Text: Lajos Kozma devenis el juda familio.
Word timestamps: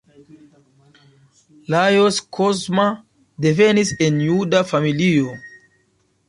Lajos 1.73 2.15
Kozma 2.37 2.87
devenis 3.45 3.93
el 4.07 4.19
juda 4.31 4.63
familio. 4.73 5.37